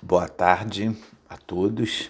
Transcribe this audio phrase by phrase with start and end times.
[0.00, 0.96] Boa tarde
[1.28, 2.08] a todos.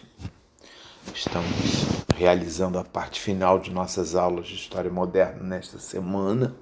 [1.15, 6.55] Estamos realizando a parte final de nossas aulas de História Moderna nesta semana.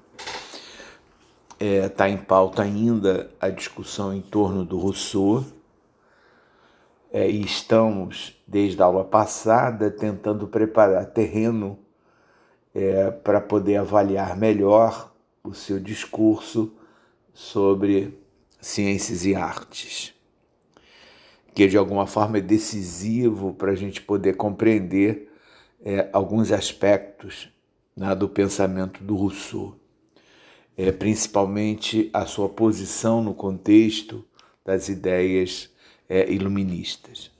[1.58, 5.44] Está é, tá em pauta ainda a discussão em torno do Rousseau.
[7.12, 11.76] É, e estamos, desde a aula passada, tentando preparar terreno
[12.72, 15.12] é, para poder avaliar melhor
[15.42, 16.72] o seu discurso
[17.34, 18.16] sobre
[18.60, 20.15] ciências e artes
[21.56, 25.32] que de alguma forma é decisivo para a gente poder compreender
[25.82, 27.48] é, alguns aspectos
[27.96, 29.74] né, do pensamento do Rousseau,
[30.76, 34.22] é, principalmente a sua posição no contexto
[34.62, 35.70] das ideias
[36.06, 37.30] é, iluministas.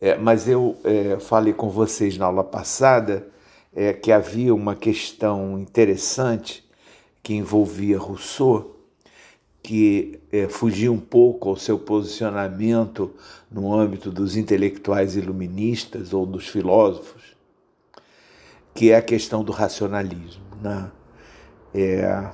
[0.00, 3.28] É, mas eu é, falei com vocês na aula passada
[3.76, 6.66] é, que havia uma questão interessante
[7.22, 8.71] que envolvia Rousseau
[9.62, 13.12] que é, fugia um pouco ao seu posicionamento
[13.50, 17.36] no âmbito dos intelectuais iluministas ou dos filósofos,
[18.74, 20.42] que é a questão do racionalismo.
[20.60, 20.90] Né?
[21.72, 22.30] É,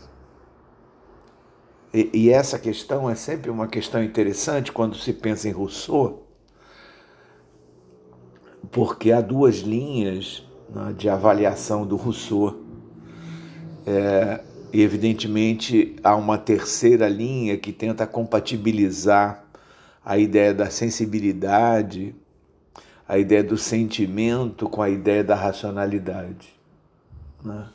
[1.92, 6.26] e, e, essa questão é sempre uma questão interessante quando se pensa em Rousseau,
[8.70, 12.62] porque há duas linhas né, de avaliação do Rousseau.
[13.86, 19.44] É, e, evidentemente, há uma terceira linha que tenta compatibilizar
[20.04, 22.14] a ideia da sensibilidade,
[23.06, 26.54] a ideia do sentimento com a ideia da racionalidade.
[27.42, 27.68] Né?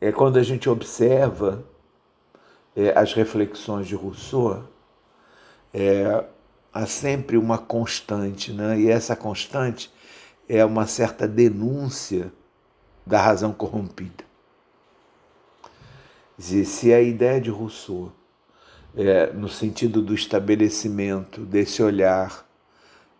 [0.00, 1.64] É quando a gente observa
[2.76, 4.64] é, as reflexões de Rousseau,
[5.74, 6.24] é,
[6.72, 8.78] há sempre uma constante, né?
[8.78, 9.90] e essa constante
[10.48, 12.32] é uma certa denúncia
[13.04, 14.27] da razão corrompida
[16.38, 18.12] se a ideia de Rousseau,
[18.96, 22.46] é, no sentido do estabelecimento desse olhar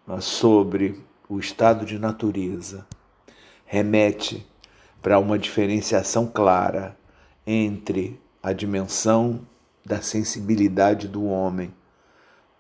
[0.07, 2.87] né, sobre o estado de natureza,
[3.67, 4.47] remete
[5.03, 6.97] para uma diferenciação clara
[7.45, 9.41] entre a dimensão
[9.85, 11.75] da sensibilidade do homem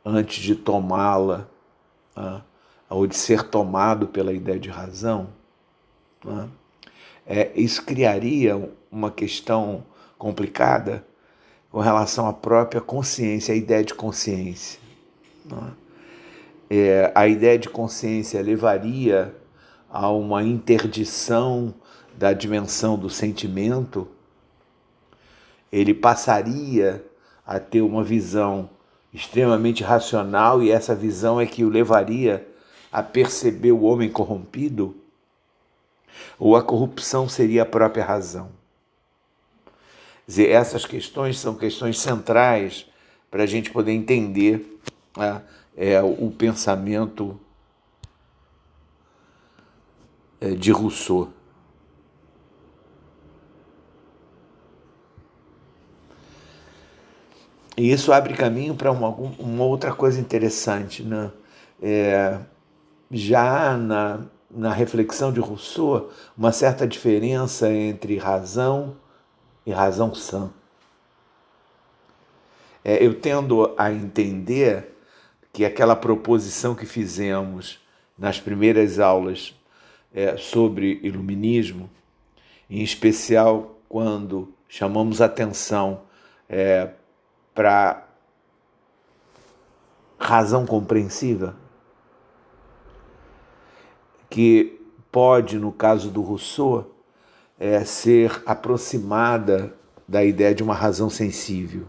[0.04, 1.48] antes de tomá-la,
[2.16, 2.42] né,
[2.90, 5.28] ou de ser tomado pela ideia de razão,
[6.24, 6.48] né,
[7.24, 9.84] é, isso criaria uma questão
[10.18, 11.04] complicada
[11.70, 14.80] com relação à própria consciência, a ideia de consciência.
[16.70, 16.76] É?
[16.76, 19.34] é, a ideia de consciência levaria
[19.90, 21.72] a uma interdição
[22.16, 24.08] da dimensão do sentimento,
[25.70, 27.04] ele passaria
[27.46, 28.68] a ter uma visão
[29.12, 32.46] extremamente racional e essa visão é que o levaria
[32.90, 34.96] a perceber o homem corrompido,
[36.38, 38.57] ou a corrupção seria a própria razão
[40.28, 42.86] dizer, essas questões são questões centrais
[43.30, 44.78] para a gente poder entender
[45.16, 45.42] né,
[45.74, 47.40] é, o pensamento
[50.38, 51.32] é, de Rousseau.
[57.74, 61.02] E isso abre caminho para uma, uma outra coisa interessante.
[61.02, 61.30] Né?
[61.80, 62.38] É,
[63.10, 68.96] já na, na reflexão de Rousseau, uma certa diferença entre razão
[69.68, 70.50] e razão sã.
[72.82, 74.96] É, eu tendo a entender
[75.52, 77.78] que aquela proposição que fizemos
[78.16, 79.54] nas primeiras aulas
[80.10, 81.90] é, sobre iluminismo,
[82.70, 86.00] em especial quando chamamos atenção
[86.48, 86.92] é,
[87.54, 88.08] para
[90.18, 91.54] razão compreensiva,
[94.30, 94.80] que
[95.12, 96.97] pode, no caso do Rousseau,
[97.58, 99.74] é, ser aproximada
[100.06, 101.86] da ideia de uma razão sensível.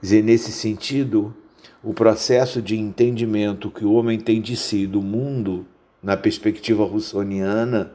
[0.00, 1.34] Dizer, nesse sentido,
[1.82, 5.66] o processo de entendimento que o homem tem de si do mundo,
[6.02, 7.92] na perspectiva russoniana,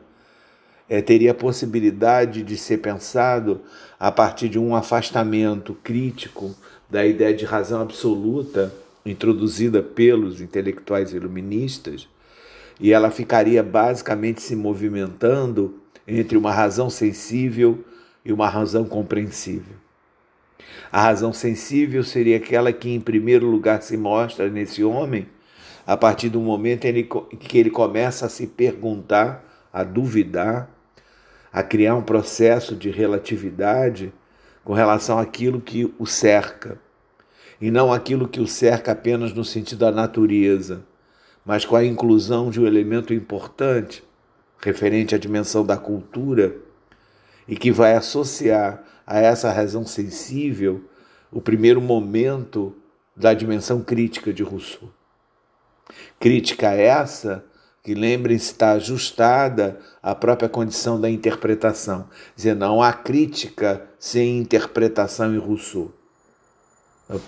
[0.87, 3.61] é, teria a possibilidade de ser pensado
[3.99, 6.55] a partir de um afastamento crítico
[6.87, 8.71] da ideia de razão absoluta
[9.03, 12.07] introduzida pelos intelectuais iluministas
[12.79, 17.83] e ela ficaria basicamente se movimentando entre uma razão sensível
[18.23, 19.75] e uma razão compreensível.
[20.91, 25.27] A razão sensível seria aquela que, em primeiro lugar, se mostra nesse homem
[25.85, 30.69] a partir do momento em que ele começa a se perguntar, a duvidar,
[31.51, 34.11] a criar um processo de relatividade
[34.63, 36.79] com relação àquilo que o cerca,
[37.61, 40.83] e não aquilo que o cerca apenas no sentido da natureza
[41.45, 44.03] mas com a inclusão de um elemento importante
[44.59, 46.55] referente à dimensão da cultura
[47.47, 50.83] e que vai associar a essa razão sensível
[51.31, 52.75] o primeiro momento
[53.15, 54.89] da dimensão crítica de Rousseau.
[56.19, 57.45] Crítica essa
[57.83, 62.09] que, lembrem-se, está ajustada à própria condição da interpretação.
[62.35, 65.93] Dizer, não há crítica sem interpretação em Rousseau.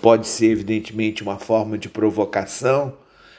[0.02, 2.92] Pode ser, evidentemente, uma forma de provocação,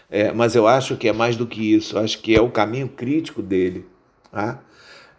[0.10, 1.96] é, mas eu acho que é mais do que isso.
[1.96, 3.86] Eu acho que é o caminho crítico dele.
[4.32, 4.60] Tá?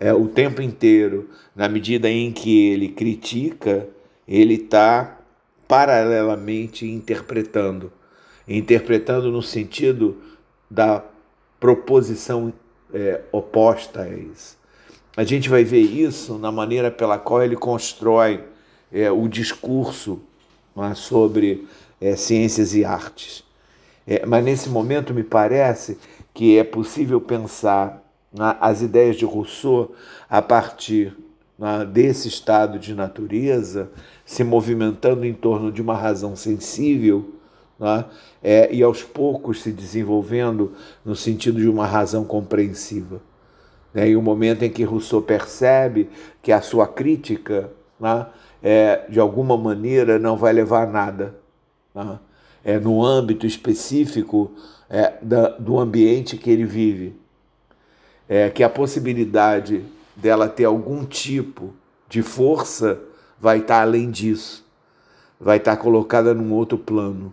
[0.00, 3.88] É, o tempo inteiro, na medida em que ele critica,
[4.26, 5.18] ele está
[5.68, 7.92] paralelamente interpretando.
[8.48, 10.16] Interpretando no sentido
[10.68, 11.04] da
[11.60, 12.52] proposição
[12.92, 14.58] é, oposta a isso.
[15.16, 18.42] A gente vai ver isso na maneira pela qual ele constrói
[18.90, 20.20] é, o discurso
[20.76, 21.68] é, sobre
[22.16, 23.44] ciências e artes.
[24.10, 25.96] É, mas nesse momento me parece
[26.34, 28.02] que é possível pensar
[28.36, 29.94] né, as ideias de Rousseau
[30.28, 31.16] a partir
[31.56, 33.88] né, desse estado de natureza
[34.24, 37.36] se movimentando em torno de uma razão sensível
[37.78, 38.04] né,
[38.42, 40.72] é, e aos poucos se desenvolvendo
[41.04, 43.22] no sentido de uma razão compreensiva.
[43.94, 46.10] Né, e o momento em que Rousseau percebe
[46.42, 47.70] que a sua crítica,
[48.00, 48.26] né,
[48.60, 51.36] é, de alguma maneira, não vai levar a nada.
[51.94, 52.18] Né,
[52.64, 54.50] é, no âmbito específico
[54.88, 57.14] é, da, do ambiente que ele vive.
[58.28, 59.84] É, que a possibilidade
[60.14, 61.74] dela ter algum tipo
[62.08, 63.00] de força
[63.40, 64.64] vai estar além disso,
[65.40, 67.32] vai estar colocada num outro plano.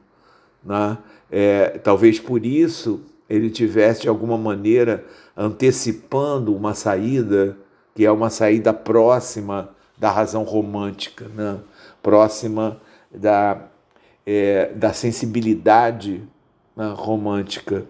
[0.64, 0.98] Né?
[1.30, 7.58] É, talvez por isso ele tivesse de alguma maneira antecipando uma saída
[7.94, 11.58] que é uma saída próxima da razão romântica, né?
[12.02, 12.80] próxima
[13.12, 13.68] da,
[14.28, 16.22] é, da sensibilidade
[16.76, 17.86] né, romântica.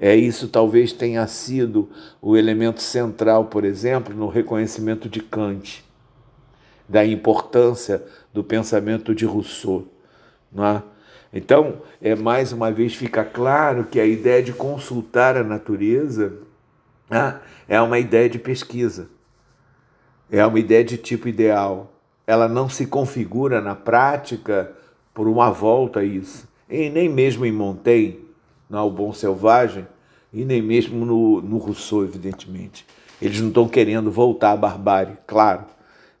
[0.00, 5.84] É isso talvez tenha sido o elemento central, por exemplo, no reconhecimento de Kant,
[6.88, 8.02] da importância
[8.32, 9.86] do pensamento de Rousseau.
[10.50, 10.82] Não é?
[11.30, 16.32] Então, é, mais uma vez fica claro que a ideia de consultar a natureza
[17.10, 17.38] né,
[17.68, 19.08] é uma ideia de pesquisa,
[20.30, 21.92] é uma ideia de tipo ideal.
[22.26, 24.74] Ela não se configura na prática
[25.14, 26.46] por uma volta a isso.
[26.68, 28.20] E nem mesmo em Montaigne,
[28.68, 29.86] no Bom Selvagem,
[30.32, 32.84] e nem mesmo no, no Rousseau, evidentemente.
[33.22, 35.64] Eles não estão querendo voltar à barbárie, claro,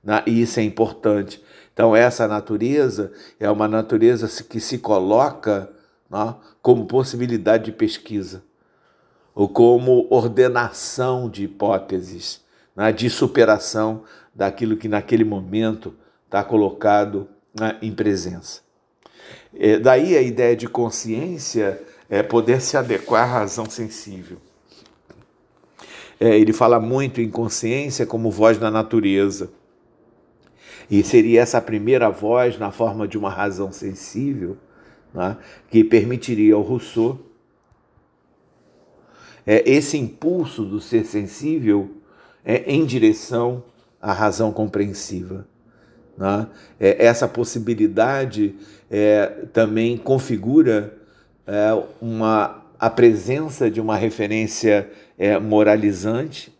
[0.02, 0.22] né?
[0.24, 1.42] e isso é importante.
[1.72, 5.68] Então, essa natureza é uma natureza que se coloca
[6.08, 8.44] né, como possibilidade de pesquisa,
[9.34, 12.40] ou como ordenação de hipóteses,
[12.76, 15.94] né, de superação daquilo que naquele momento
[16.26, 17.28] está colocado
[17.82, 18.63] em presença.
[19.56, 24.38] É, daí a ideia de consciência é poder se adequar à razão sensível.
[26.18, 29.50] É, ele fala muito em consciência como voz da natureza.
[30.90, 34.56] E seria essa primeira voz, na forma de uma razão sensível,
[35.12, 35.36] né,
[35.70, 37.18] que permitiria ao Rousseau
[39.46, 41.90] é, esse impulso do ser sensível
[42.44, 43.64] é, em direção
[44.00, 45.46] à razão compreensiva.
[46.16, 46.46] Né?
[46.78, 48.54] É, essa possibilidade
[48.96, 50.96] é, também configura
[51.44, 54.88] é, uma, a presença de uma referência
[55.18, 56.56] é, moralizante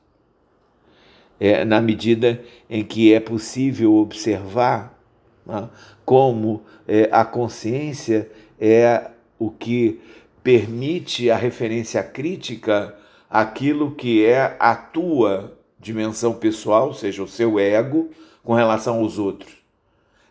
[1.38, 4.98] é, na medida em que é possível observar
[5.46, 5.68] né,
[6.04, 8.28] como é, a consciência
[8.58, 10.00] é o que
[10.42, 12.96] permite a referência crítica
[13.30, 18.10] àquilo que é a tua dimensão pessoal, ou seja, o seu ego,
[18.42, 19.63] com relação aos outros.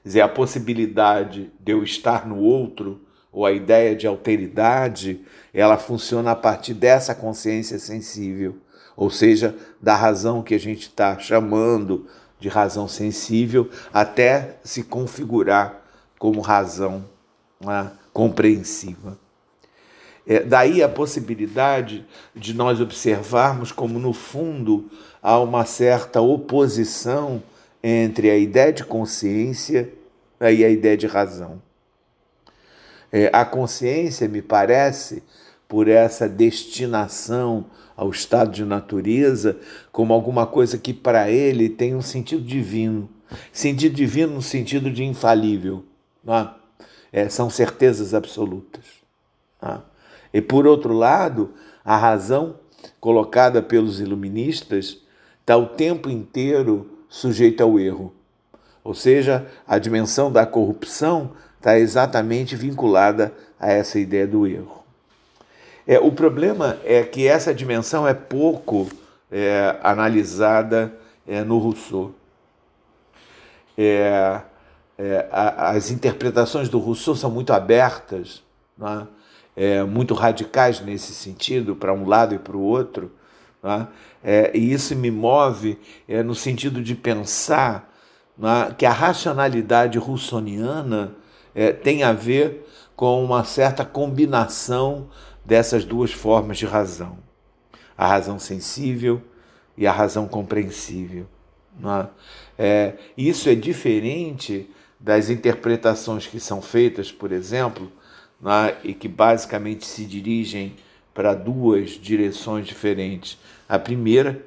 [0.04, 5.22] Dizer, a possibilidade de eu estar no outro, ou a ideia de alteridade,
[5.54, 8.58] ela funciona a partir dessa consciência sensível
[8.96, 12.08] ou seja, da razão que a gente está chamando
[12.40, 15.82] de razão sensível, até se configurar
[16.20, 17.06] como razão
[17.60, 19.18] né, compreensiva.
[20.26, 24.90] É, daí a possibilidade de nós observarmos como, no fundo,
[25.22, 27.42] há uma certa oposição
[27.84, 29.90] entre a ideia de consciência
[30.40, 31.62] e a ideia de razão.
[33.12, 35.22] É, a consciência, me parece,
[35.68, 39.58] por essa destinação ao estado de natureza
[39.92, 43.10] como alguma coisa que para ele tem um sentido divino.
[43.52, 45.84] Sentido divino no sentido de infalível.
[46.28, 47.24] É?
[47.24, 48.84] É, são certezas absolutas.
[49.62, 49.78] É?
[50.34, 52.56] E por outro lado, a razão
[53.00, 55.00] colocada pelos iluministas
[55.42, 58.12] está o tempo inteiro sujeita ao erro.
[58.84, 64.84] Ou seja, a dimensão da corrupção está exatamente vinculada a essa ideia do erro.
[65.86, 68.89] É, o problema é que essa dimensão é pouco
[69.32, 70.91] é, analisada
[71.27, 72.15] é, no Rousseau.
[73.77, 74.41] É,
[74.98, 78.41] é, a, as interpretações do Rousseau são muito abertas,
[78.75, 79.08] né?
[79.55, 83.12] é, muito radicais nesse sentido, para um lado e para o outro.
[83.63, 83.88] Né?
[84.22, 87.89] É, e isso me move é, no sentido de pensar
[88.38, 91.15] né, que a racionalidade russoniana
[91.55, 95.08] é, tem a ver com uma certa combinação
[95.46, 97.17] dessas duas formas de razão:
[97.98, 99.22] a razão sensível
[99.77, 101.25] e a razão compreensível.
[101.79, 102.08] Né?
[102.58, 107.91] É, isso é diferente das interpretações que são feitas, por exemplo,
[108.39, 110.75] né, e que basicamente se dirigem
[111.13, 113.38] para duas direções diferentes.
[113.67, 114.46] A primeira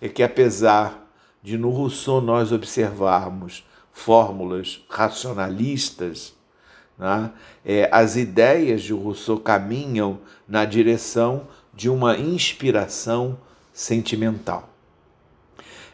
[0.00, 1.08] é que, apesar
[1.42, 6.34] de no Rousseau nós observarmos fórmulas racionalistas,
[6.98, 7.30] né,
[7.64, 13.38] é, as ideias de Rousseau caminham na direção de uma inspiração
[13.72, 14.68] sentimental.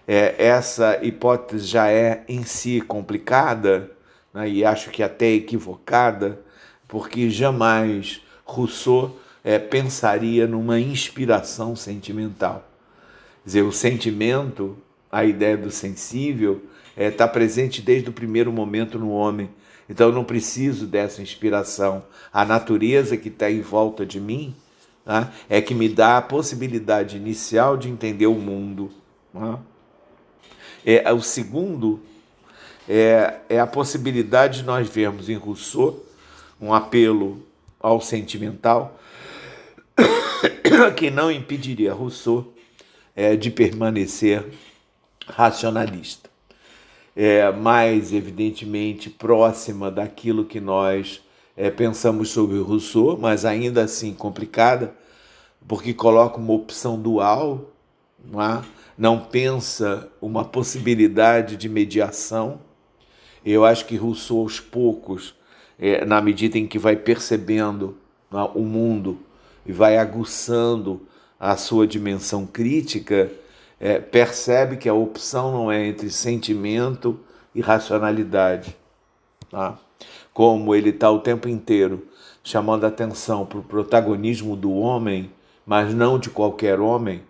[0.06, 3.90] É, essa hipótese já é em si complicada
[4.32, 6.40] né, e acho que até equivocada,
[6.86, 12.68] porque jamais Rousseau é, pensaria numa inspiração sentimental.
[13.44, 14.76] Quer dizer, o sentimento,
[15.10, 19.48] a ideia do sensível, está é, tá presente desde o primeiro momento no homem.
[19.88, 22.02] Então eu não preciso dessa inspiração.
[22.32, 24.52] A natureza que está em volta de mim
[25.06, 28.90] né, é que me dá a possibilidade inicial de entender o mundo.
[29.32, 29.58] Né?
[30.84, 32.00] É, o segundo
[32.88, 36.04] é, é a possibilidade de nós vermos em Rousseau
[36.60, 37.46] um apelo
[37.78, 38.98] ao sentimental
[40.96, 42.52] que não impediria Rousseau
[43.14, 44.44] é, de permanecer
[45.26, 46.30] racionalista.
[47.14, 51.22] É, mais evidentemente próxima daquilo que nós
[51.56, 54.94] é, pensamos sobre Rousseau, mas ainda assim complicada,
[55.66, 57.72] porque coloca uma opção dual,
[58.22, 58.62] não, é?
[58.98, 62.60] não pensa uma possibilidade de mediação.
[63.42, 65.34] Eu acho que Rousseau, aos poucos,
[66.06, 67.96] na medida em que vai percebendo
[68.30, 69.18] é, o mundo
[69.66, 71.06] e vai aguçando
[71.38, 73.30] a sua dimensão crítica,
[73.78, 77.18] é, percebe que a opção não é entre sentimento
[77.54, 78.76] e racionalidade.
[79.50, 79.78] Tá?
[80.32, 82.06] Como ele está o tempo inteiro
[82.42, 85.32] chamando atenção para o protagonismo do homem,
[85.66, 87.22] mas não de qualquer homem,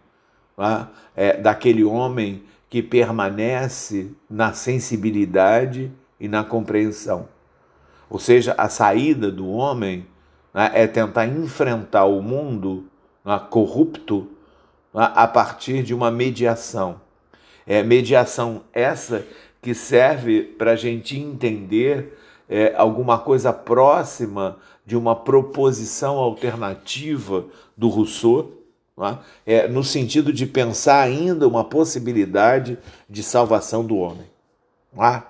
[0.54, 0.90] tá?
[1.16, 5.90] é, daquele homem que permanece na sensibilidade
[6.20, 7.28] e na compreensão.
[8.10, 10.06] Ou seja, a saída do homem
[10.56, 12.86] né, é tentar enfrentar o mundo
[13.22, 14.26] né, corrupto
[14.94, 16.98] né, a partir de uma mediação.
[17.66, 19.26] É mediação essa
[19.60, 27.44] que serve para a gente entender é, alguma coisa próxima de uma proposição alternativa
[27.76, 28.52] do Rousseau,
[28.96, 32.78] né, é, no sentido de pensar ainda uma possibilidade
[33.10, 34.30] de salvação do homem.
[34.94, 35.22] Né?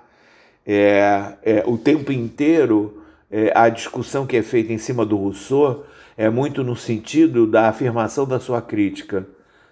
[0.65, 2.96] É, é, o tempo inteiro
[3.29, 7.67] é, a discussão que é feita em cima do Rousseau é muito no sentido da
[7.69, 9.27] afirmação da sua crítica,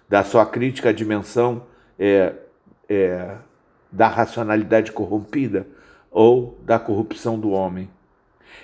[0.08, 1.62] da sua crítica à dimensão
[1.98, 2.34] é,
[2.88, 3.36] é,
[3.90, 5.66] da racionalidade corrompida
[6.10, 7.90] ou da corrupção do homem.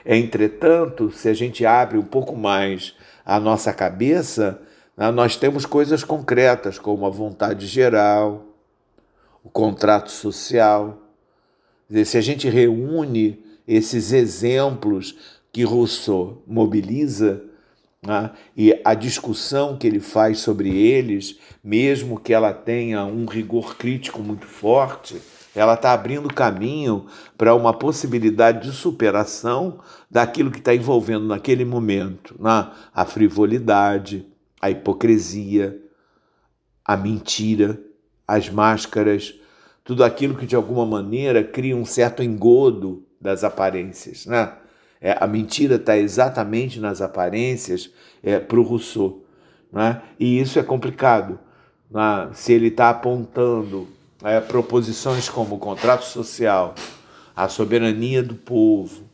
[0.05, 4.61] Entretanto, se a gente abre um pouco mais a nossa cabeça,
[4.97, 8.45] né, nós temos coisas concretas, como a vontade geral,
[9.43, 10.99] o contrato social,
[12.05, 15.17] se a gente reúne esses exemplos
[15.53, 17.43] que Rousseau mobiliza,
[18.05, 23.77] né, e a discussão que ele faz sobre eles, mesmo que ela tenha um rigor
[23.77, 25.21] crítico muito forte,
[25.55, 29.79] ela está abrindo caminho para uma possibilidade de superação
[30.11, 32.71] daquilo que está envolvendo naquele momento né?
[32.95, 34.27] a frivolidade,
[34.61, 35.79] a hipocrisia,
[36.85, 37.79] a mentira,
[38.27, 39.35] as máscaras,
[39.85, 44.27] tudo aquilo que de alguma maneira cria um certo engodo das aparências.
[44.27, 44.53] Né?
[45.01, 47.91] É, a mentira está exatamente nas aparências
[48.23, 49.25] é, para o Rousseau.
[49.73, 50.03] Né?
[50.19, 51.39] E isso é complicado.
[51.91, 52.29] Né?
[52.35, 53.89] Se ele está apontando
[54.25, 56.75] é, proposições como o contrato social,
[57.35, 59.05] a soberania do povo,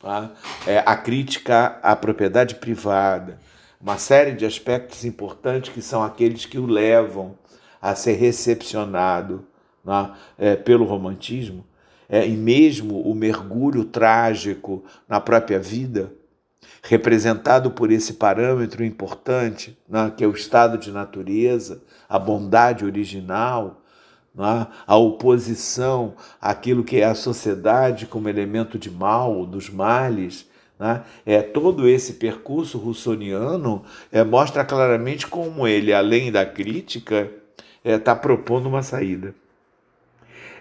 [0.00, 0.32] tá?
[0.66, 3.38] é, a crítica à propriedade privada,
[3.80, 7.36] uma série de aspectos importantes que são aqueles que o levam
[7.80, 9.44] a ser recepcionado
[9.84, 11.64] né, é, pelo romantismo,
[12.12, 16.12] é, e mesmo o mergulho trágico na própria vida,
[16.82, 23.80] representado por esse parâmetro importante, né, que é o estado de natureza, a bondade original,
[24.34, 30.46] né, a oposição àquilo que é a sociedade como elemento de mal, dos males.
[30.78, 37.30] Né, é, todo esse percurso russoniano é, mostra claramente como ele, além da crítica,
[37.82, 39.34] está é, propondo uma saída.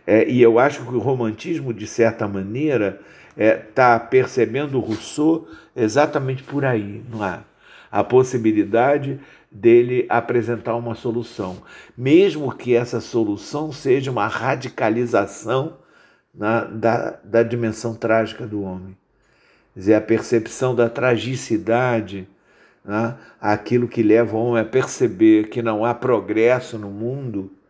[0.05, 2.99] É, e eu acho que o romantismo, de certa maneira,
[3.31, 7.39] está é, tá percebendo Rousseau exatamente por aí, não é?
[7.91, 9.19] A possibilidade
[9.51, 11.57] dele apresentar uma solução,
[11.97, 15.77] mesmo que essa solução seja uma radicalização
[16.33, 18.95] na, da, da dimensão trágica do homem.
[19.73, 22.27] Quer dizer, a percepção da tragicidade,
[22.83, 23.15] né?
[23.39, 27.60] aquilo que leva o homem a perceber que não há progresso no mundo, né?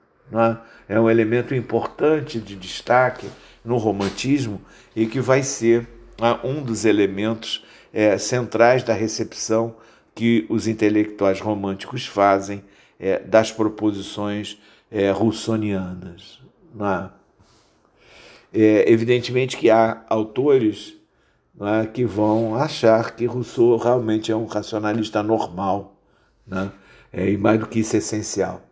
[0.87, 3.27] É um elemento importante de destaque
[3.63, 4.61] no romantismo
[4.95, 5.87] e que vai ser
[6.19, 9.75] né, um dos elementos é, centrais da recepção
[10.15, 12.63] que os intelectuais românticos fazem
[12.99, 14.57] é, das proposições
[14.89, 16.41] é, russonianas.
[16.79, 17.09] É?
[18.61, 20.93] é, evidentemente que há autores
[21.93, 25.95] que vão achar que Rousseau realmente é um racionalista normal,
[26.47, 26.71] né?
[27.13, 28.63] e mais do que isso, essencial.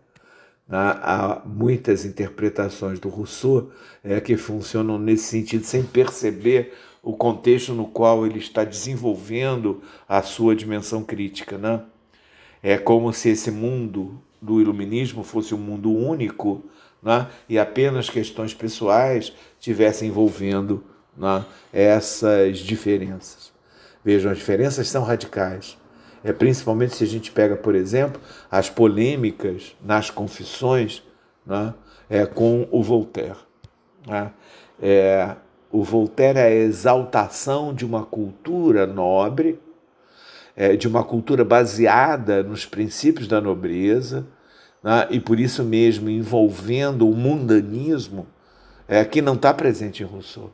[0.71, 3.71] Há muitas interpretações do Rousseau
[4.03, 10.21] é, que funcionam nesse sentido, sem perceber o contexto no qual ele está desenvolvendo a
[10.21, 11.57] sua dimensão crítica.
[11.57, 11.81] Né?
[12.61, 16.63] É como se esse mundo do iluminismo fosse um mundo único
[17.01, 17.27] né?
[17.47, 20.83] e apenas questões pessoais estivessem envolvendo
[21.17, 21.45] né?
[21.73, 23.51] essas diferenças.
[24.05, 25.77] Vejam, as diferenças são radicais.
[26.23, 28.21] É principalmente se a gente pega, por exemplo,
[28.51, 31.03] as polêmicas nas confissões
[31.45, 31.73] né?
[32.09, 33.37] é, com o Voltaire.
[34.05, 34.31] Né?
[34.81, 35.35] É,
[35.71, 39.59] o Voltaire é a exaltação de uma cultura nobre,
[40.55, 44.27] é, de uma cultura baseada nos princípios da nobreza,
[44.83, 45.07] né?
[45.09, 48.27] e por isso mesmo envolvendo o mundanismo
[48.87, 50.51] é, que não está presente em Rousseau.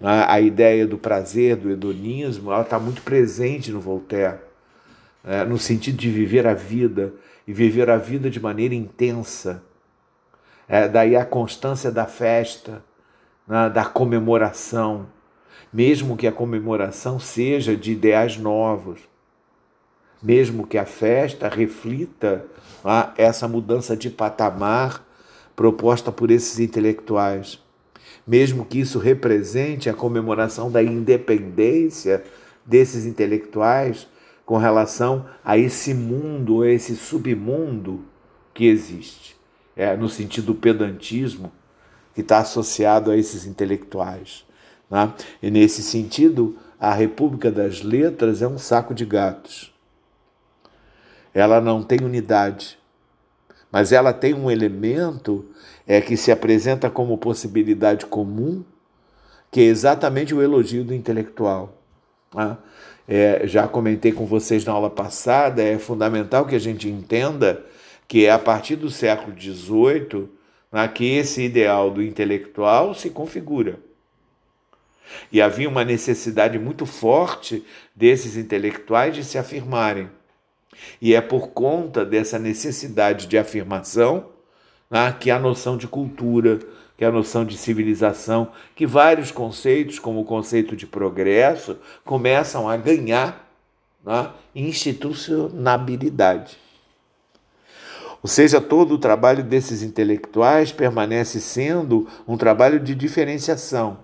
[0.00, 0.24] Né?
[0.26, 4.38] A ideia do prazer, do hedonismo, ela está muito presente no Voltaire,
[5.24, 7.12] é, no sentido de viver a vida
[7.46, 9.62] e viver a vida de maneira intensa.
[10.68, 12.84] É, daí a constância da festa,
[13.46, 15.06] né, da comemoração,
[15.72, 19.00] mesmo que a comemoração seja de ideais novos,
[20.22, 22.44] mesmo que a festa reflita
[22.84, 25.04] né, essa mudança de patamar
[25.56, 27.58] proposta por esses intelectuais,
[28.28, 32.22] mesmo que isso represente a comemoração da independência
[32.64, 34.06] desses intelectuais
[34.44, 38.04] com relação a esse mundo, a esse submundo
[38.52, 39.34] que existe,
[39.74, 41.50] é, no sentido do pedantismo,
[42.14, 44.44] que está associado a esses intelectuais.
[44.90, 45.10] Né?
[45.42, 49.72] E nesse sentido, a República das Letras é um saco de gatos.
[51.32, 52.78] Ela não tem unidade,
[53.72, 55.46] mas ela tem um elemento
[55.88, 58.62] é, que se apresenta como possibilidade comum,
[59.50, 61.82] que é exatamente o elogio do intelectual.
[62.34, 62.58] Né?
[63.08, 67.64] É, já comentei com vocês na aula passada, é fundamental que a gente entenda
[68.06, 70.28] que é a partir do século XVIII
[70.70, 73.80] né, que esse ideal do intelectual se configura.
[75.32, 77.64] E havia uma necessidade muito forte
[77.96, 80.10] desses intelectuais de se afirmarem.
[81.00, 84.37] E é por conta dessa necessidade de afirmação
[84.90, 86.58] né, que a noção de cultura,
[86.96, 92.76] que a noção de civilização, que vários conceitos, como o conceito de progresso, começam a
[92.76, 93.48] ganhar
[94.04, 96.56] né, institucionalidade.
[98.20, 103.98] Ou seja, todo o trabalho desses intelectuais permanece sendo um trabalho de diferenciação.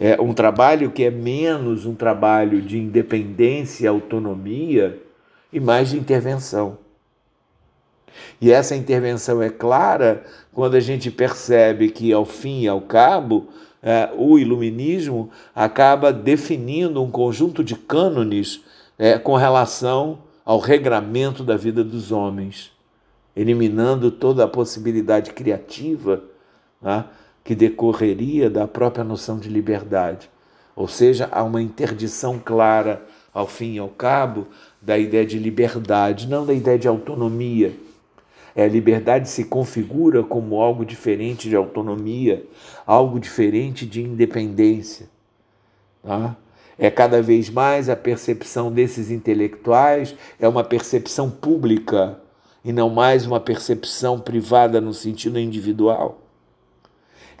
[0.00, 5.00] É um trabalho que é menos um trabalho de independência, autonomia
[5.52, 6.78] e mais de intervenção.
[8.40, 13.48] E essa intervenção é clara quando a gente percebe que, ao fim e ao cabo,
[13.82, 18.62] é, o iluminismo acaba definindo um conjunto de cânones
[18.98, 22.72] é, com relação ao regramento da vida dos homens,
[23.36, 26.22] eliminando toda a possibilidade criativa
[26.80, 27.04] né,
[27.42, 30.30] que decorreria da própria noção de liberdade.
[30.76, 34.46] Ou seja, há uma interdição clara, ao fim e ao cabo,
[34.80, 37.72] da ideia de liberdade, não da ideia de autonomia.
[38.56, 42.44] É, liberdade se configura como algo diferente de autonomia,
[42.86, 45.08] algo diferente de independência.
[46.02, 46.36] Tá?
[46.78, 52.18] é cada vez mais a percepção desses intelectuais é uma percepção pública
[52.64, 56.20] e não mais uma percepção privada no sentido individual.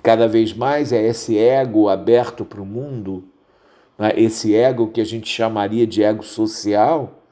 [0.02, 3.24] Cada vez mais é esse ego aberto para o mundo,
[3.98, 4.12] né?
[4.16, 7.22] esse ego que a gente chamaria de ego social,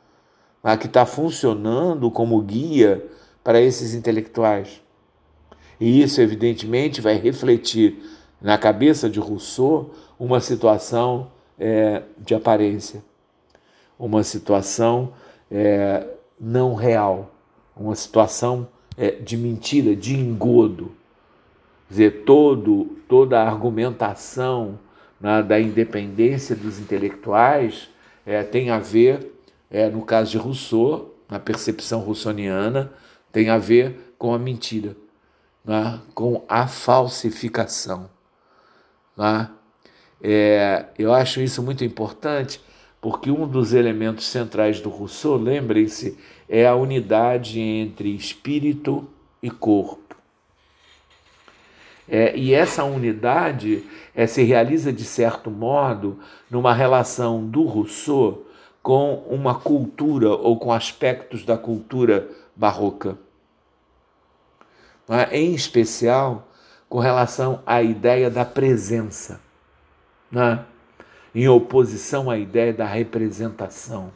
[0.65, 0.77] né?
[0.77, 3.05] que está funcionando como guia
[3.43, 4.81] para esses intelectuais.
[5.81, 8.03] E isso, evidentemente, vai refletir
[8.41, 13.03] na cabeça de Rousseau uma situação é, de aparência,
[13.99, 15.13] uma situação
[15.51, 16.07] é,
[16.41, 17.35] não real,
[17.77, 20.93] uma situação é, de mentira, de engodo.
[21.89, 24.79] dizer, todo, toda a argumentação
[25.21, 27.89] né, da independência dos intelectuais
[28.25, 29.33] é, tem a ver,
[29.71, 32.93] é, no caso de Rousseau, na percepção russoniana,
[33.33, 34.95] tem a ver com a mentira,
[35.65, 38.09] né, com a falsificação.
[39.17, 39.49] Né?
[40.23, 42.61] É, eu acho isso muito importante,
[43.01, 46.17] porque um dos elementos centrais do Rousseau, lembrem-se,
[46.49, 49.09] é a unidade entre espírito
[49.43, 50.15] e corpo.
[52.09, 53.83] É, e essa unidade
[54.15, 56.19] é, se realiza, de certo modo,
[56.51, 58.47] numa relação do Rousseau
[58.83, 63.17] com uma cultura ou com aspectos da cultura barroca.
[65.09, 65.39] É?
[65.39, 66.49] Em especial,
[66.89, 69.41] com relação à ideia da presença,
[70.31, 70.65] né?
[71.35, 74.13] em oposição à ideia da representação.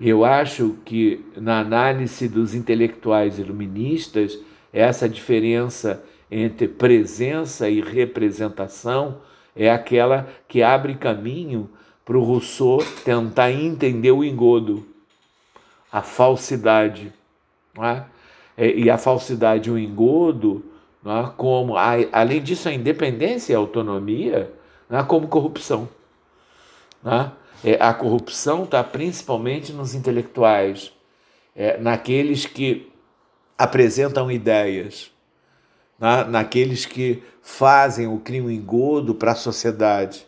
[0.00, 4.38] Eu acho que na análise dos intelectuais iluministas,
[4.72, 9.20] essa diferença entre presença e representação
[9.56, 11.68] é aquela que abre caminho
[12.08, 14.88] para o Rousseau tentar entender o engodo,
[15.92, 17.12] a falsidade.
[18.56, 18.66] É?
[18.66, 20.64] E a falsidade, o engodo,
[21.04, 21.30] é?
[21.36, 24.50] como, além disso, a independência e a autonomia,
[24.88, 25.02] é?
[25.02, 25.86] como corrupção.
[27.04, 27.76] É?
[27.78, 30.90] A corrupção está principalmente nos intelectuais,
[31.54, 32.90] é, naqueles que
[33.58, 35.10] apresentam ideias
[35.98, 40.27] na, naqueles que fazem o crime engodo para a sociedade,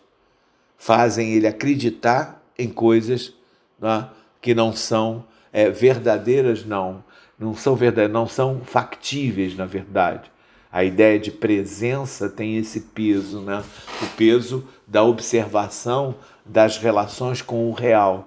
[0.81, 3.35] fazem ele acreditar em coisas
[3.79, 4.09] né,
[4.41, 7.05] que não são é, verdadeiras, não,
[7.39, 10.33] não são verdadeiras, não são factíveis, na verdade.
[10.73, 13.63] A ideia de presença tem esse peso, né?
[14.03, 16.15] o peso da observação
[16.47, 18.27] das relações com o real.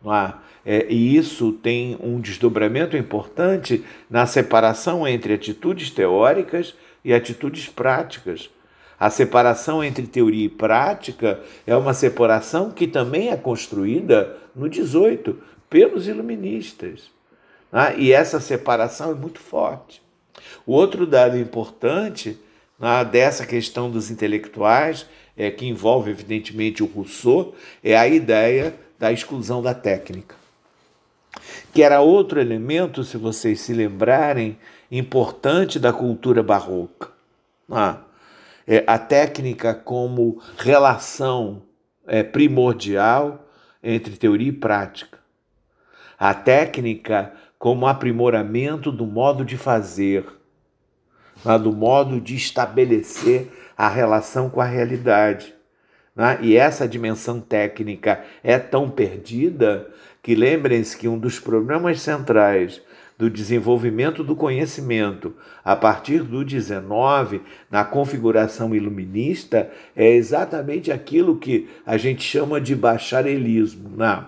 [0.00, 0.34] Não é?
[0.64, 6.72] É, e isso tem um desdobramento importante na separação entre atitudes teóricas
[7.04, 8.48] e atitudes práticas.
[9.00, 15.36] A separação entre teoria e prática é uma separação que também é construída no 18
[15.70, 17.10] pelos iluministas.
[17.72, 17.94] Né?
[17.96, 20.02] E essa separação é muito forte.
[20.66, 22.38] O outro dado importante
[22.78, 29.10] né, dessa questão dos intelectuais, é, que envolve evidentemente o Rousseau, é a ideia da
[29.10, 30.40] exclusão da técnica
[31.72, 34.58] que era outro elemento, se vocês se lembrarem,
[34.90, 37.10] importante da cultura barroca.
[37.70, 37.98] Ah,
[38.66, 41.62] é, a técnica como relação
[42.06, 43.48] é, primordial
[43.82, 45.18] entre teoria e prática.
[46.18, 50.24] A técnica como aprimoramento do modo de fazer,
[51.44, 55.54] né, do modo de estabelecer a relação com a realidade.
[56.14, 56.38] Né?
[56.42, 59.88] E essa dimensão técnica é tão perdida
[60.22, 62.82] que lembrem-se que um dos problemas centrais
[63.20, 71.68] do desenvolvimento do conhecimento a partir do 19, na configuração iluminista, é exatamente aquilo que
[71.84, 73.90] a gente chama de bacharelismo.
[73.94, 74.24] Né?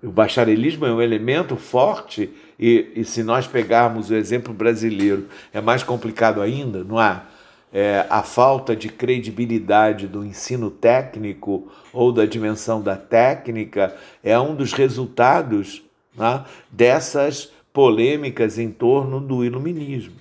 [0.00, 5.60] O bacharelismo é um elemento forte, e, e se nós pegarmos o exemplo brasileiro, é
[5.60, 7.20] mais complicado ainda, não é?
[7.72, 14.54] é, a falta de credibilidade do ensino técnico ou da dimensão da técnica é um
[14.54, 15.82] dos resultados
[16.14, 20.14] né, dessas polêmicas em torno do iluminismo.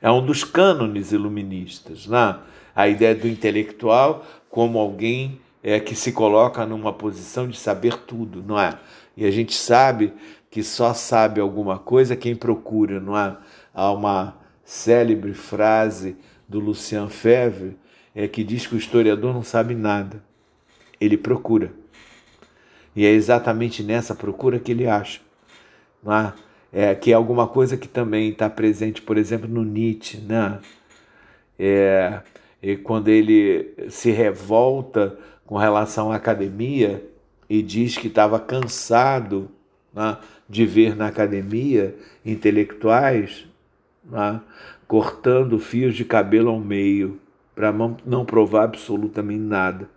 [0.00, 2.06] É um dos cânones iluministas.
[2.06, 2.38] Né?
[2.74, 8.42] A ideia do intelectual como alguém é, que se coloca numa posição de saber tudo,
[8.42, 8.78] não é?
[9.16, 10.12] E a gente sabe
[10.50, 13.36] que só sabe alguma coisa quem procura, não é?
[13.74, 16.16] Há uma célebre frase
[16.48, 17.76] do Lucien Febvre
[18.14, 20.22] é que diz que o historiador não sabe nada,
[20.98, 21.72] ele procura.
[22.96, 25.20] E é exatamente nessa procura que ele acha.
[26.02, 26.32] Não é?
[26.72, 30.58] É, que é alguma coisa que também está presente, por exemplo, no Nietzsche, né?
[31.58, 32.20] É,
[32.62, 37.02] e quando ele se revolta com relação à academia
[37.48, 39.48] e diz que estava cansado
[39.94, 43.46] né, de ver na academia intelectuais
[44.04, 44.40] né,
[44.86, 47.20] cortando fios de cabelo ao meio,
[47.54, 47.72] para
[48.04, 49.88] não provar absolutamente nada,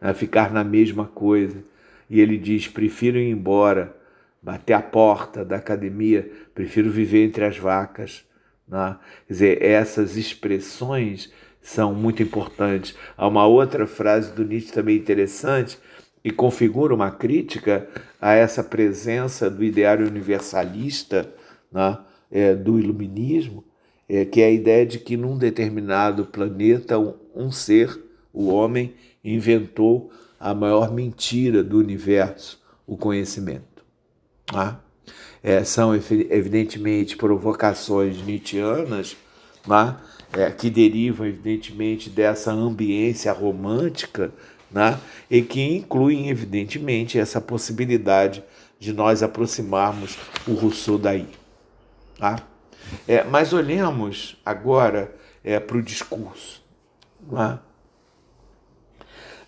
[0.00, 0.12] né?
[0.12, 1.64] ficar na mesma coisa.
[2.08, 3.96] E ele diz: prefiro ir embora,
[4.42, 8.24] bater a porta da academia, prefiro viver entre as vacas.
[8.66, 8.96] Né?
[9.26, 12.94] Quer dizer, essas expressões são muito importantes.
[13.16, 15.78] Há uma outra frase do Nietzsche também interessante
[16.24, 17.88] e configura uma crítica
[18.20, 21.32] a essa presença do ideário universalista
[21.70, 21.98] né,
[22.30, 23.64] é, do iluminismo,
[24.08, 27.98] é, que é a ideia de que num determinado planeta um, um ser,
[28.32, 33.84] o homem, inventou a maior mentira do universo, o conhecimento.
[34.46, 34.80] Tá?
[35.42, 39.16] é, são evidentemente provocações nietzschianas,
[39.66, 39.96] né?
[40.32, 44.32] é, que derivam evidentemente dessa ambiência romântica,
[44.70, 44.98] né?
[45.30, 48.42] e que incluem evidentemente essa possibilidade
[48.78, 51.28] de nós aproximarmos o Rousseau daí.
[52.18, 52.42] Tá?
[53.06, 56.62] É, mas olhemos agora é, para o discurso.
[57.30, 57.62] Tá?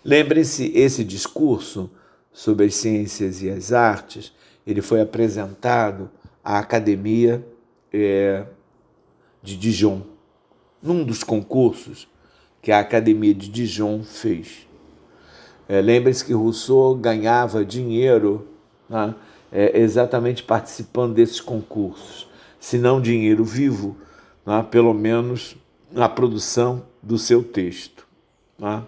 [0.03, 1.89] Lembre-se, esse discurso
[2.33, 4.33] sobre as ciências e as artes,
[4.65, 6.09] ele foi apresentado
[6.43, 7.45] à Academia
[7.93, 8.45] é,
[9.43, 10.01] de Dijon,
[10.81, 12.07] num dos concursos
[12.61, 14.67] que a Academia de Dijon fez.
[15.67, 18.47] É, Lembre-se que Rousseau ganhava dinheiro
[18.89, 19.15] né,
[19.51, 22.27] é, exatamente participando desses concursos,
[22.59, 23.97] se não dinheiro vivo,
[24.45, 25.55] né, pelo menos
[25.91, 28.07] na produção do seu texto.
[28.57, 28.83] Né?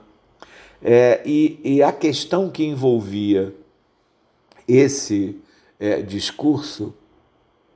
[0.83, 3.55] É, e, e, a questão que envolvia
[4.67, 5.39] esse
[5.79, 6.93] é, discurso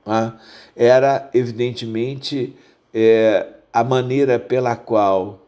[0.04, 0.38] né,
[0.76, 2.54] era, evidentemente,
[2.92, 5.40] é, a maneira pela qual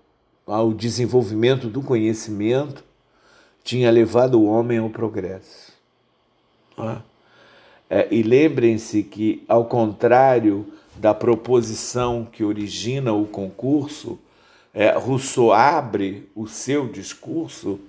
[0.46, 2.82] o desenvolvimento do conhecimento
[3.62, 5.72] tinha levado o homem ao progresso.
[6.78, 7.02] Né?
[7.90, 14.18] É, e lembrem-se que, ao contrário da proposição que origina o concurso,
[14.72, 17.80] é, Rousseau abre o seu discurso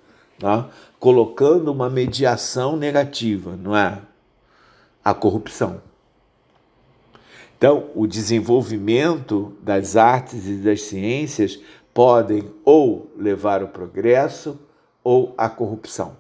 [0.42, 0.66] né,
[1.00, 4.00] colocando uma mediação negativa, não é?
[5.04, 5.82] A corrupção.
[7.58, 11.60] Então, o desenvolvimento das artes e das ciências
[11.94, 14.60] podem ou levar ao progresso
[15.04, 16.18] ou à corrupção.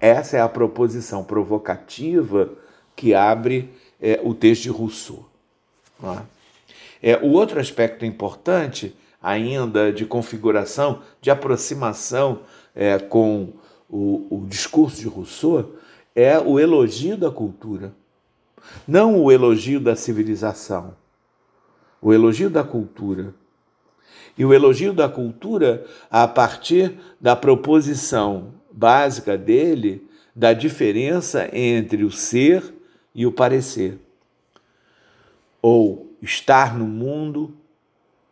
[0.00, 0.10] É?
[0.10, 2.50] Essa é a proposição provocativa
[2.94, 3.70] que abre
[4.00, 5.28] é, o texto de Rousseau.
[6.02, 7.12] É?
[7.12, 12.40] é, o outro aspecto importante ainda de configuração, de aproximação
[12.74, 13.52] é, com
[13.88, 15.74] o, o discurso de Rousseau,
[16.14, 17.92] é o elogio da cultura.
[18.86, 20.94] Não o elogio da civilização,
[22.00, 23.34] o elogio da cultura.
[24.36, 32.10] E o elogio da cultura a partir da proposição básica dele da diferença entre o
[32.10, 32.62] ser
[33.12, 33.98] e o parecer.
[35.60, 37.52] Ou estar no mundo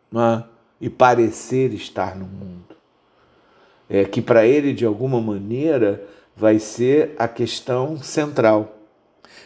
[0.09, 0.45] né,
[0.79, 2.75] e parecer estar no mundo.
[3.89, 6.03] É que para ele, de alguma maneira,
[6.35, 8.77] vai ser a questão central.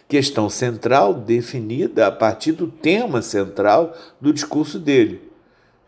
[0.08, 5.32] Questão central definida a partir do tema central do discurso dele.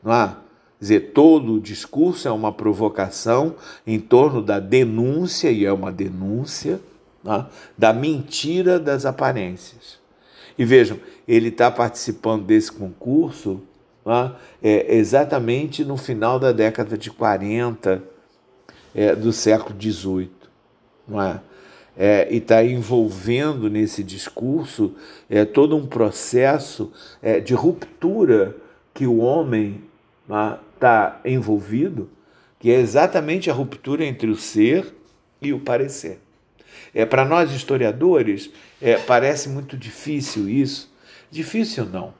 [0.01, 0.27] Não é?
[0.27, 3.56] Quer dizer, todo o discurso é uma provocação
[3.88, 6.79] em torno da denúncia, e é uma denúncia,
[7.25, 7.45] é?
[7.77, 9.99] da mentira das aparências.
[10.58, 13.62] E vejam, ele está participando desse concurso
[14.62, 18.04] é, exatamente no final da década de 40
[18.94, 20.32] é, do século XVIII.
[21.12, 21.39] É?
[21.96, 24.96] É, e está envolvendo nesse discurso
[25.30, 28.56] é, todo um processo é, de ruptura
[28.94, 29.84] que o homem
[30.74, 32.10] está é, envolvido,
[32.60, 34.94] que é exatamente a ruptura entre o ser
[35.42, 36.20] e o parecer.
[36.96, 38.50] É, Para nós historiadores,
[39.08, 40.92] parece muito difícil isso.
[41.32, 42.13] Difícil não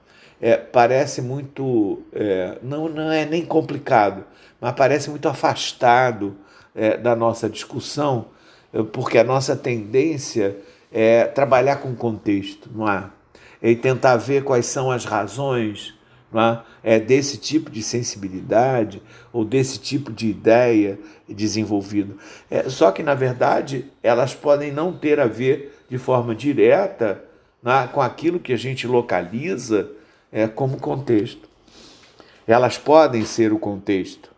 [0.44, 4.26] é, parece muito, é, não, não é nem complicado,
[4.60, 6.36] mas parece muito afastado
[6.76, 8.26] é, da nossa discussão,
[8.74, 10.58] é, porque a nossa tendência
[10.92, 13.06] é trabalhar com contexto, não é?
[13.62, 15.94] E tentar ver quais são as razões
[16.84, 16.96] é?
[16.96, 19.02] é desse tipo de sensibilidade
[19.32, 22.18] ou desse tipo de ideia desenvolvido.
[22.52, 27.24] É, só que, na verdade, elas podem não ter a ver de forma direta
[27.66, 27.88] é?
[27.88, 29.90] com aquilo que a gente localiza
[30.34, 31.48] é, como contexto.
[32.48, 34.32] Elas podem ser o contexto,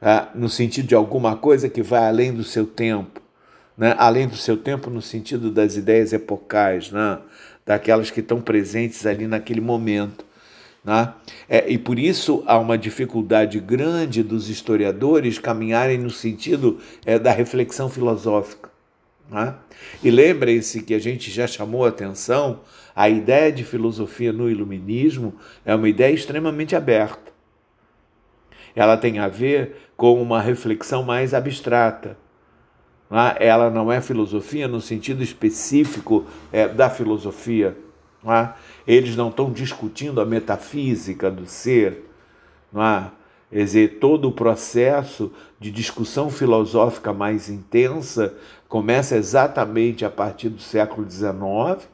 [0.00, 3.20] é, no sentido de alguma coisa que vai além do seu tempo,
[3.76, 3.94] né?
[3.98, 7.18] além do seu tempo no sentido das ideias epocais, né?
[7.66, 10.24] daquelas que estão presentes ali naquele momento.
[10.82, 11.12] Né?
[11.48, 17.30] É, e por isso há uma dificuldade grande dos historiadores caminharem no sentido é, da
[17.30, 18.70] reflexão filosófica.
[19.30, 19.54] Né?
[20.02, 22.60] E lembrem-se que a gente já chamou atenção
[22.94, 27.30] a ideia de filosofia no iluminismo é uma ideia extremamente aberta.
[28.74, 32.16] Ela tem a ver com uma reflexão mais abstrata.
[33.10, 33.46] É?
[33.48, 37.76] Ela não é filosofia no sentido específico é, da filosofia.
[38.24, 38.50] É?
[38.86, 42.04] Eles não estão discutindo a metafísica do ser.
[43.50, 48.34] Quer dizer, todo o processo de discussão filosófica mais intensa
[48.68, 51.88] começa exatamente a partir do século XIX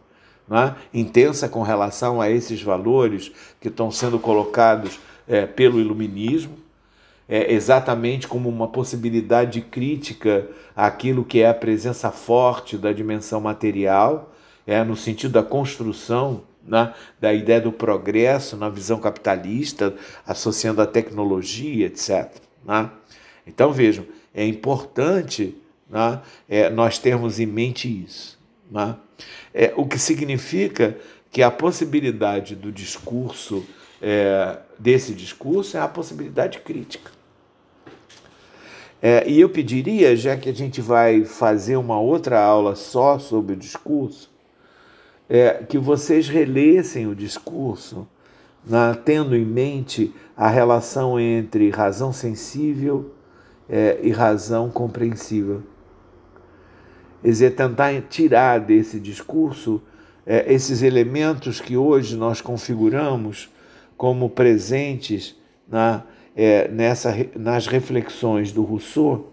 [0.49, 6.57] né, intensa com relação a esses valores que estão sendo colocados é, pelo iluminismo,
[7.29, 13.41] é, exatamente como uma possibilidade de crítica àquilo que é a presença forte da dimensão
[13.41, 14.33] material
[14.67, 19.95] é, no sentido da construção né, da ideia do progresso na visão capitalista,
[20.27, 22.31] associando a tecnologia, etc.
[22.65, 22.91] Né?
[23.47, 24.05] Então vejam,
[24.35, 25.57] é importante
[25.89, 28.39] né, é, nós termos em mente isso.
[28.71, 28.97] Né?
[29.55, 30.97] É, o que significa
[31.31, 33.65] que a possibilidade do discurso,
[34.01, 37.11] é, desse discurso, é a possibilidade crítica.
[39.03, 43.53] É, e eu pediria, já que a gente vai fazer uma outra aula só sobre
[43.53, 44.31] o discurso,
[45.29, 48.09] é, que vocês relessem o discurso,
[48.65, 53.13] na, tendo em mente a relação entre razão sensível
[53.69, 55.63] é, e razão compreensível.
[57.23, 59.83] Quer dizer, tentar tirar desse discurso
[60.27, 63.49] é, esses elementos que hoje nós configuramos
[63.97, 65.37] como presentes
[65.69, 66.03] na,
[66.37, 69.33] é, nessa, nas reflexões do Rousseau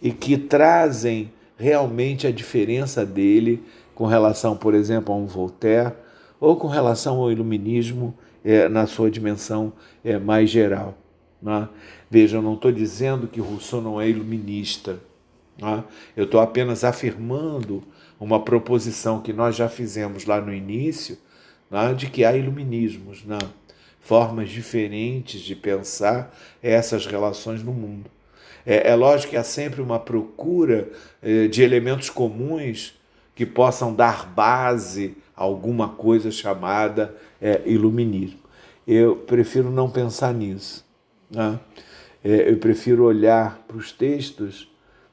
[0.00, 3.62] e que trazem realmente a diferença dele
[3.94, 5.94] com relação, por exemplo, a um Voltaire,
[6.38, 9.72] ou com relação ao iluminismo é, na sua dimensão
[10.04, 10.96] é, mais geral.
[11.40, 11.66] Né?
[12.10, 15.00] Veja, eu não estou dizendo que Rousseau não é iluminista.
[15.58, 15.84] Né?
[16.16, 17.82] Eu estou apenas afirmando
[18.18, 21.18] uma proposição que nós já fizemos lá no início,
[21.70, 21.94] né?
[21.94, 23.38] de que há iluminismos, né?
[24.00, 28.10] formas diferentes de pensar essas relações no mundo.
[28.64, 30.88] É, é lógico que há sempre uma procura
[31.22, 32.98] é, de elementos comuns
[33.34, 38.40] que possam dar base a alguma coisa chamada é, iluminismo.
[38.86, 40.84] Eu prefiro não pensar nisso.
[41.30, 41.58] Né?
[42.24, 44.68] É, eu prefiro olhar para os textos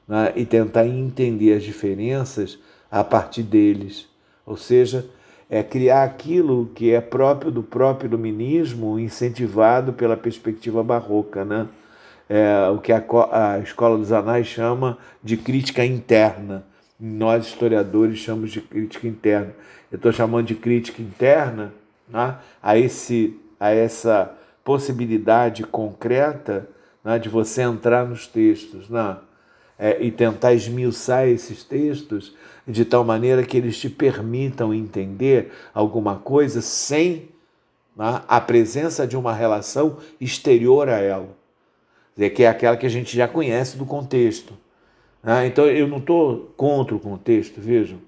[0.06, 2.58] né, e tentar entender as diferenças
[2.90, 4.06] a partir deles.
[4.46, 5.06] Ou seja,
[5.48, 11.68] é criar aquilo que é próprio do próprio iluminismo, incentivado pela perspectiva barroca, né?
[12.26, 16.64] É, o que a, a Escola dos Anais chama de crítica interna
[16.98, 19.54] nós historiadores chamamos de crítica interna.
[19.90, 21.72] Eu estou chamando de crítica interna
[22.08, 24.32] né, a, esse, a essa
[24.64, 26.68] possibilidade concreta
[27.04, 29.16] né, de você entrar nos textos né,
[29.78, 32.34] é, e tentar esmiuçar esses textos
[32.66, 37.28] de tal maneira que eles te permitam entender alguma coisa sem
[37.96, 41.28] né, a presença de uma relação exterior a ela,
[42.34, 44.54] que é aquela que a gente já conhece do contexto.
[45.22, 47.98] Ah, então eu não estou contra o contexto, vejam.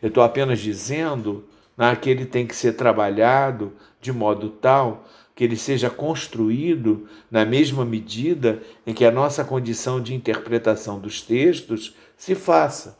[0.00, 1.44] Eu estou apenas dizendo
[1.76, 7.44] né, que ele tem que ser trabalhado de modo tal que ele seja construído na
[7.44, 12.98] mesma medida em que a nossa condição de interpretação dos textos se faça.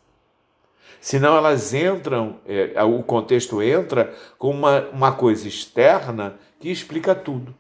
[1.01, 7.55] Senão elas entram, é, o contexto entra com uma, uma coisa externa que explica tudo.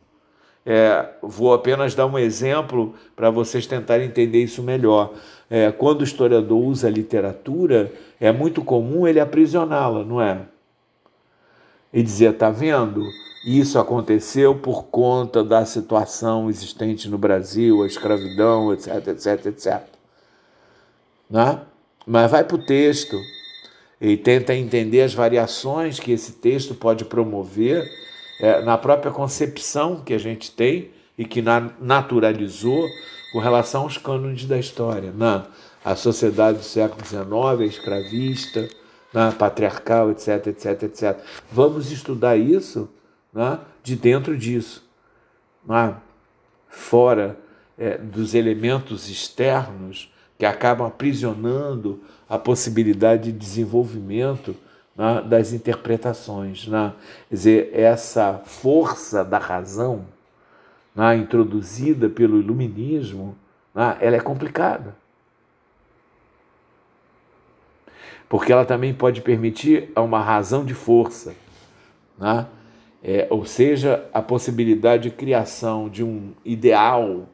[0.66, 5.12] É, vou apenas dar um exemplo para vocês tentarem entender isso melhor.
[5.50, 10.40] É, quando o historiador usa literatura, é muito comum ele aprisioná-la, não é?
[11.92, 13.02] E dizer, está vendo?
[13.44, 19.82] Isso aconteceu por conta da situação existente no Brasil, a escravidão, etc, etc, etc.
[21.28, 21.60] Né?
[22.06, 23.20] Mas vai para o texto
[24.00, 27.86] e tenta entender as variações que esse texto pode promover
[28.40, 32.86] é, na própria concepção que a gente tem e que na, naturalizou
[33.32, 35.12] com relação aos cânones da história.
[35.12, 35.46] Na,
[35.84, 38.68] a sociedade do século XIX é escravista,
[39.12, 41.18] na, patriarcal, etc, etc, etc.
[41.52, 42.88] Vamos estudar isso
[43.34, 44.88] né, de dentro disso,
[45.66, 45.96] né,
[46.68, 47.36] fora
[47.76, 54.54] é, dos elementos externos que acabam aprisionando a possibilidade de desenvolvimento
[54.96, 56.66] né, das interpretações.
[56.66, 56.92] Né?
[57.28, 60.06] Quer dizer, essa força da razão
[60.94, 63.36] né, introduzida pelo iluminismo,
[63.74, 64.94] né, ela é complicada.
[68.28, 71.34] Porque ela também pode permitir uma razão de força,
[72.18, 72.46] né?
[73.06, 77.28] É, ou seja, a possibilidade de criação de um ideal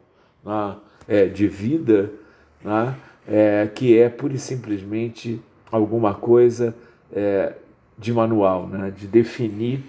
[0.44, 2.10] né, é, de vida
[2.64, 6.74] né, é, que é pura e simplesmente alguma coisa
[7.12, 7.54] é,
[7.96, 8.90] de manual, né?
[8.90, 9.80] de definir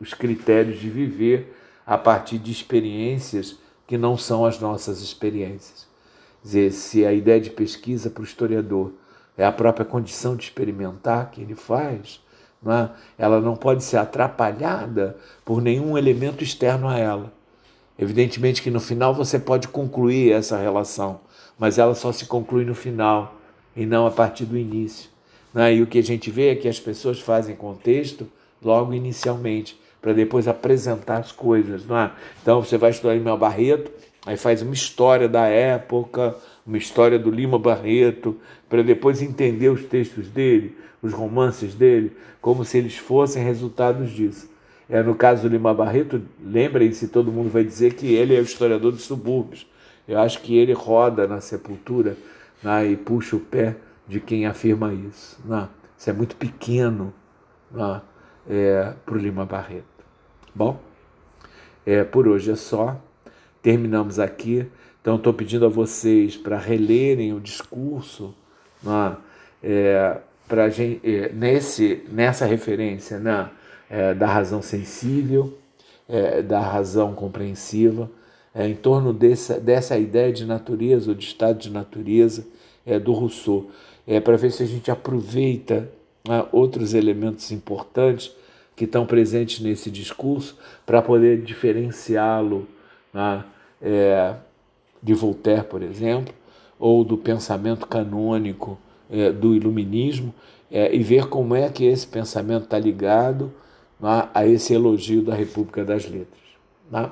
[0.00, 1.54] os critérios de viver
[1.86, 5.86] a partir de experiências que não são as nossas experiências.
[6.42, 8.92] Dizer, se a ideia de pesquisa para o historiador
[9.36, 12.20] é a própria condição de experimentar que ele faz,
[12.62, 12.90] não é?
[13.16, 17.32] ela não pode ser atrapalhada por nenhum elemento externo a ela.
[17.98, 21.20] Evidentemente que no final você pode concluir essa relação,
[21.58, 23.34] mas ela só se conclui no final
[23.76, 25.10] e não a partir do início.
[25.52, 25.74] Né?
[25.74, 28.28] E o que a gente vê é que as pessoas fazem contexto
[28.62, 31.82] logo inicialmente, para depois apresentar as coisas.
[31.90, 32.10] É?
[32.42, 33.90] Então você vai estudar Mel Barreto,
[34.28, 38.36] aí faz uma história da época, uma história do Lima Barreto,
[38.68, 44.50] para depois entender os textos dele, os romances dele, como se eles fossem resultados disso.
[44.86, 48.42] É, no caso do Lima Barreto, lembrem-se, todo mundo vai dizer que ele é o
[48.42, 49.66] historiador dos subúrbios.
[50.06, 52.14] Eu acho que ele roda na sepultura
[52.62, 53.76] né, e puxa o pé
[54.06, 55.40] de quem afirma isso.
[55.42, 55.66] Né?
[55.96, 57.14] Isso é muito pequeno
[57.70, 58.02] né,
[58.46, 60.04] é, para o Lima Barreto.
[60.54, 60.78] Bom,
[61.86, 63.00] é, por hoje é só.
[63.62, 64.66] Terminamos aqui.
[65.00, 68.34] Então, estou pedindo a vocês para relerem o discurso
[68.82, 69.16] né,
[69.62, 73.48] é, pra gente, é, nesse, nessa referência né,
[73.88, 75.56] é, da razão sensível,
[76.08, 78.10] é, da razão compreensiva,
[78.54, 82.46] é, em torno dessa, dessa ideia de natureza, ou de estado de natureza,
[82.84, 83.70] é, do Rousseau,
[84.24, 85.90] para ver se a gente aproveita
[86.26, 88.32] né, outros elementos importantes
[88.74, 90.56] que estão presentes nesse discurso
[90.86, 92.66] para poder diferenciá-lo
[93.12, 93.44] né,
[93.80, 94.34] é,
[95.02, 96.34] de Voltaire, por exemplo,
[96.78, 98.78] ou do pensamento canônico
[99.10, 100.34] é, do iluminismo,
[100.70, 103.52] é, e ver como é que esse pensamento está ligado
[103.98, 106.42] né, a esse elogio da República das Letras.
[106.90, 107.10] Né?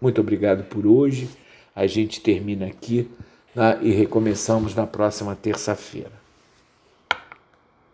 [0.00, 1.28] Muito obrigado por hoje.
[1.74, 3.08] A gente termina aqui
[3.54, 6.21] né, e recomeçamos na próxima terça-feira.